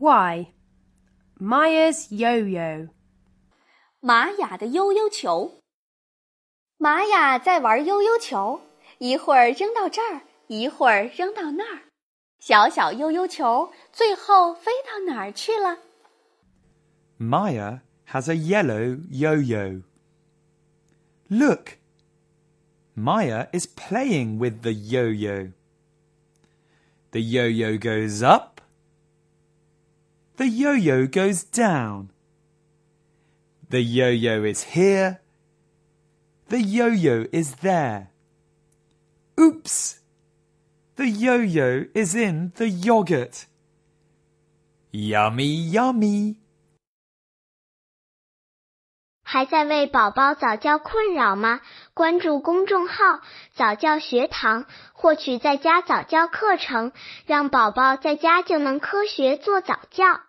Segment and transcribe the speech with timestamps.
[0.00, 0.46] Y.
[1.38, 2.88] Maya's yo-yo.
[4.00, 5.60] 玛雅的悠悠球。
[6.78, 8.60] 玛雅在玩悠悠球，
[8.98, 11.82] 一会儿扔到这儿，一会儿扔到那儿，
[12.38, 15.78] 小小悠悠球最后飞到哪儿去了？
[17.18, 19.82] Maya has a yellow yo-yo.
[21.28, 21.78] Look!
[22.94, 25.52] Maya is playing with the yo-yo.
[27.12, 28.49] The yo-yo goes up.
[30.40, 32.10] The yo-yo goes down.
[33.70, 35.20] The yo-yo is here.
[36.48, 38.08] The yo-yo is there.
[39.38, 40.00] Oops!
[40.96, 43.46] The yo-yo is in the yogurt.
[44.92, 46.36] Yummy, yummy.
[49.28, 51.60] 还在为宝宝早教困扰吗？
[51.92, 53.20] 关注公众号“
[53.56, 56.92] 早教学堂”，获取在家早教课程，
[57.26, 60.20] 让宝宝在家就能科学做早教。